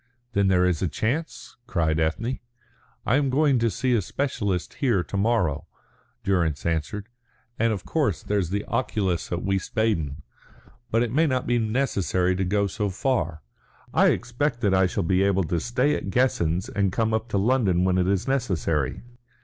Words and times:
"Then 0.33 0.47
there 0.47 0.65
is 0.65 0.81
a 0.81 0.87
chance?" 0.87 1.57
cried 1.67 1.99
Ethne. 1.99 2.39
"I 3.05 3.17
am 3.17 3.29
going 3.29 3.59
to 3.59 3.69
see 3.69 3.93
a 3.93 4.01
specialist 4.01 4.73
here 4.81 5.03
to 5.03 5.15
morrow," 5.15 5.67
Durrance 6.23 6.65
answered. 6.65 7.07
"And, 7.59 7.71
of 7.71 7.85
course, 7.85 8.23
there's 8.23 8.49
the 8.49 8.65
oculist 8.65 9.31
at 9.31 9.43
Wiesbaden. 9.43 10.23
But 10.89 11.03
it 11.03 11.13
may 11.13 11.27
not 11.27 11.45
be 11.45 11.59
necessary 11.59 12.35
to 12.37 12.43
go 12.43 12.65
so 12.65 12.89
far. 12.89 13.43
I 13.93 14.07
expect 14.07 14.61
that 14.61 14.73
I 14.73 14.87
shall 14.87 15.03
be 15.03 15.21
able 15.21 15.43
to 15.43 15.59
stay 15.59 15.93
at 15.93 16.09
Guessens 16.09 16.67
and 16.67 16.91
come 16.91 17.13
up 17.13 17.27
to 17.29 17.37
London 17.37 17.83
when 17.83 17.99
it 17.99 18.07
is 18.07 18.27
necessary. 18.27 19.03